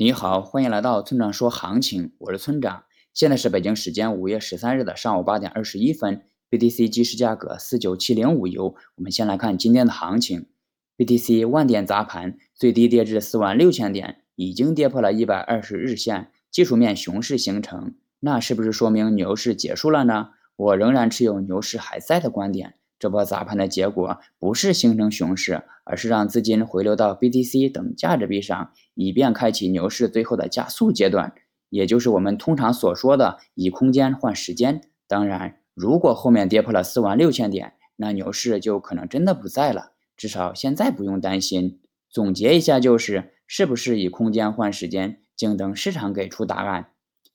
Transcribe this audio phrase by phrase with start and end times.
[0.00, 2.84] 你好，欢迎来到村长说行情，我是村长。
[3.12, 8.76] 现在是北京时间五月十三日的上午八点二十一分，BTC 即时价格四九七零五油。
[8.94, 10.46] 我们先来看今天的行情
[10.96, 20.28] ，BTC 万点砸盘，最低跌至四万六千点，已经跌破了一百二十日线，技术面熊市形成，那是不是说明牛市结束了呢？
[20.54, 22.76] 我仍然持有牛市还在的观点。
[22.98, 31.32] 这波砸盘的结果不是形成熊市，而是让资金回流到 BTC 等价值币上，以便开启牛市最后的加速阶段，
[31.70, 34.80] 也就是我们通常所说的以空间换时间。
[35.06, 39.92] 当然，如果后面跌破了四万六千点，那牛市就可能真的不在了。
[40.16, 41.80] 至少现在不用担心。
[42.10, 46.90] 总结一下就是，是不是以空间换时间，静等市场给出答案。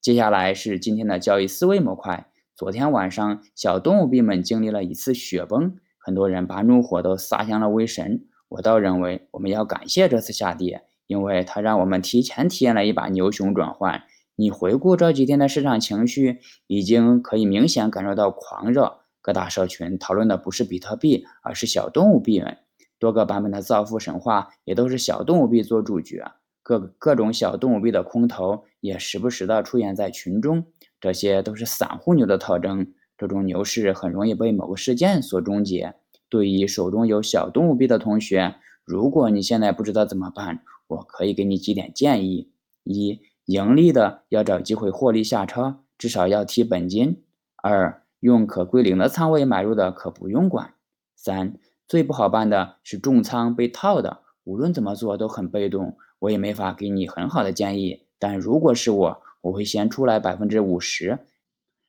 [0.00, 2.30] 接下来是今天的交易思维模块。
[2.58, 8.26] 昨天晚上，小动物币们经历了一次雪崩，很多人把怒火都撒向了威神。
[8.48, 14.02] 我倒认为，我们要感谢这次下跌，因为它让我们提前体验了一把牛熊转换。
[14.34, 19.02] 你回顾这几天的市场情绪，已经可以明显感受到狂热。
[19.22, 22.58] 各大社群讨论的不是比特币，而是小动物币们。
[22.98, 26.32] 多个版本的造富神话也都是小动物币做主角，
[26.64, 30.64] 各各种小动物币的空头也时不时的出现在群中。
[31.00, 35.94] 这些都是散户牛的特征，这种牛市很容易被某个事件所终结。
[36.28, 42.50] 对于手中有小动物币的同学，如果你现在不知道怎么办，我可以给你几点建议：
[42.84, 47.22] 一、盈利的要找机会获利下车，至少要提本金；
[47.62, 50.74] 二、用可归零的仓位买入的可不用管；
[51.14, 51.54] 三、
[51.86, 58.02] 最不好办的是重仓被套的，无论怎么做都很被动，我也没法给你很好的建议。
[58.18, 61.18] 但如果是我，我会先出来百分之五十，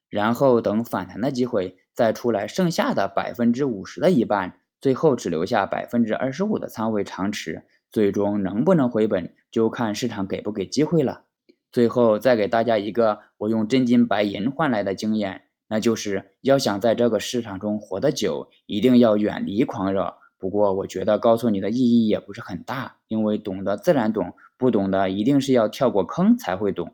[0.10, 7.64] 然后等反弹的机会再出来剩下的百分之五十的一半，最后只留下百分之二十五的仓位长持。
[7.92, 11.24] 最终能不能回本，就看市场给不给机会了。
[11.72, 20.14] 最后再给大家一个我用真金白银换来的经验，那就是要想在这个市场中活得久，一定要远离狂热。
[20.38, 26.94] 不过我觉得告诉你的意义也不是很大，因为懂得自然懂，不懂的一定是要跳过坑才会懂。